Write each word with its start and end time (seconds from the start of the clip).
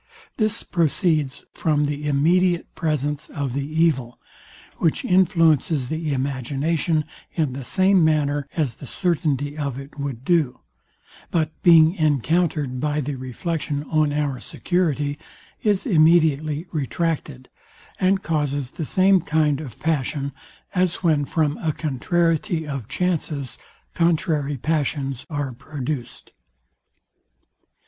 This 0.37 0.63
proceeds 0.63 1.45
from 1.53 1.83
the 1.83 2.07
immediate 2.07 2.73
presence 2.73 3.29
of 3.29 3.53
the 3.53 3.63
evil, 3.63 4.17
which 4.77 5.05
influences 5.05 5.89
the 5.89 6.11
imagination 6.11 7.05
in 7.35 7.53
the 7.53 7.63
same 7.63 8.03
manner 8.03 8.47
as 8.57 8.77
the 8.77 8.87
certainty 8.87 9.55
of 9.55 9.77
it 9.77 9.99
would 9.99 10.25
do; 10.25 10.61
but 11.29 11.51
being 11.61 11.93
encountered 11.93 12.79
by 12.79 12.99
the 12.99 13.13
reflection 13.13 13.83
on 13.91 14.11
our 14.11 14.39
security, 14.39 15.19
is 15.61 15.85
immediately 15.85 16.65
retracted, 16.71 17.47
and 17.99 18.23
causes 18.23 18.71
the 18.71 18.85
same 18.85 19.21
kind 19.21 19.61
of 19.61 19.77
passion, 19.77 20.31
as 20.73 21.03
when 21.03 21.25
from 21.25 21.59
a 21.59 21.71
contrariety 21.71 22.65
of 22.67 22.87
chances 22.87 23.59
contrary 23.93 24.57
passions 24.57 25.27
are 25.29 25.51
produced. 25.53 26.31